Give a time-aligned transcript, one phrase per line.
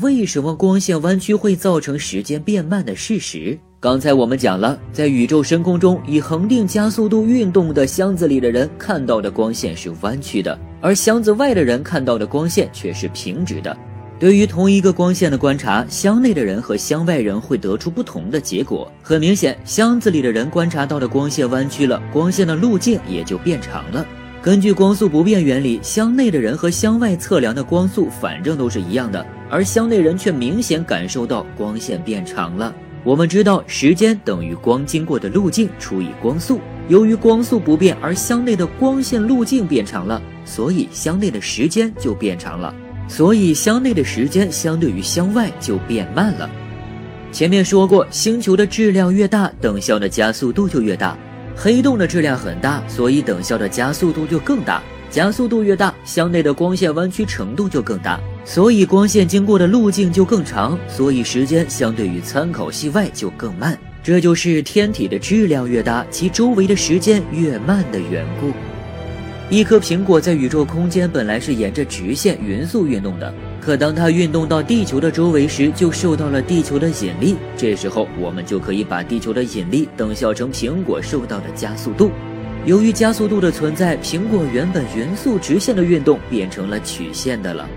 [0.00, 3.56] 为什么光线弯曲会造成时间变慢的事实。
[3.78, 13.76] 刚才我们讲了，在宇宙深空中以恒定加速度运动的箱子里的人看到的光线是弯曲的，而箱子外的人看到的光线却是平直的。
[14.18, 18.90] 对于同一个光线的观察，箱内的人和箱外人会得出不同的结果。
[19.02, 24.06] 很明显，箱子里的人观察到的光线弯曲了，光线的路径也就变长了。
[24.44, 32.70] 根据光速不变原理，箱内的人和箱外测量的光速反正都是一样的，而箱内人却明显感受到光线变长了。
[33.04, 36.60] 我们知道，时间等于光经过的路径除以光速。
[36.88, 42.74] 由于光速不变，而箱内的光线路径变长了，所以箱内的时间就变长了。
[43.08, 46.50] 所以箱内的时间相对于箱外就变慢了。
[47.32, 51.16] 前面说过，星球的质量越大，等效的加速度就越大。
[51.56, 54.82] 黑洞的质量很大，所以等效的加速度就更大。
[55.10, 58.18] 加速度越大，箱内的光线弯曲程度就更大。
[58.44, 63.78] 所以光线经过的路径就更长，所以时间相对于参考系外就更慢。
[64.02, 68.52] 这就是天体的质量越大，其周围的时间越慢的缘故。
[69.50, 77.36] 一颗苹果在宇宙空间本来是沿着直线匀速运动的，可当它运动到地球的周围时，就受到了地球的引力。
[77.56, 82.10] 这时候，我们就可以把地球的引力等效成苹果受到的加速度。
[82.64, 87.68] 由于加速度的存在，苹果原本匀速直线的运动变成了曲线的了。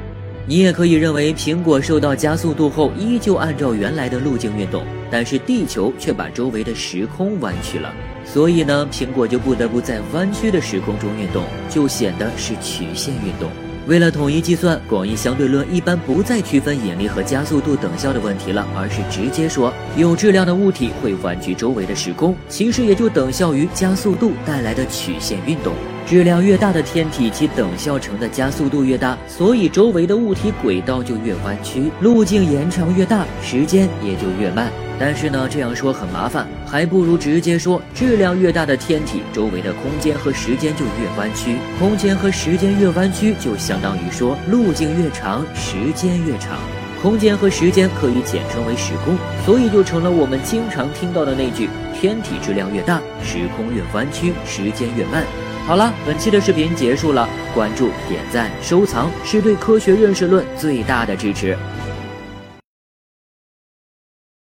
[0.50, 4.82] 你也可以认为，苹果受到加速度后，依旧按照原来的路径运动，
[5.12, 13.50] 但是地球却把周围的时空弯曲了，所以呢，苹果就不得不在弯曲的时空中运动，就显得是曲线运动。
[13.88, 25.74] 为了统一计算，广义相对论一般不再区分引力和加速度等效的问题了，而是直接说有质量的物体会弯曲周围的时空，其实也就等效于加速度带来的曲线运动。
[26.08, 34.72] 质量越大的天体，其等效程的加速度越大，所以周围的物体轨道就越弯曲，路径延长越大，时间也就越慢。
[34.98, 41.58] 但是呢，这样说很麻烦，还不如直接说，质量越大的天体，周围的空间和时间就越弯曲。
[41.78, 46.58] 空间和时间越弯曲，就相当于说路径越长，时间越长。
[47.02, 55.26] 空间和时间可以简称为时空，所以就成了我们经常听到的那句：天体质量越大，时空越弯曲，时间越慢。
[55.68, 57.28] 好了，本期的视频结束了。
[57.54, 61.58] 关注、点赞、收藏是对科学认识论最大的支持。